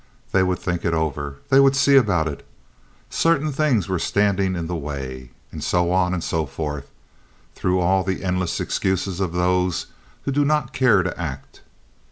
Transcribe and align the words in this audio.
They 0.31 0.41
would 0.41 0.57
think 0.57 0.83
it 0.83 0.95
over. 0.95 1.35
They 1.49 1.59
would 1.59 1.75
see 1.75 1.95
about 1.95 2.27
it. 2.27 2.43
Certain 3.11 3.51
things 3.51 3.87
were 3.87 3.99
standing 3.99 4.55
in 4.55 4.65
the 4.65 4.75
way. 4.75 5.29
And 5.51 5.63
so 5.63 5.91
on, 5.91 6.11
and 6.15 6.23
so 6.23 6.47
forth, 6.47 6.89
through 7.53 7.79
all 7.79 8.03
the 8.03 8.23
endless 8.23 8.59
excuses 8.59 9.19
of 9.19 9.31
those 9.31 9.85
who 10.23 10.31
do 10.31 10.43
not 10.43 10.73
care 10.73 11.03
to 11.03 11.21
act. 11.21 11.61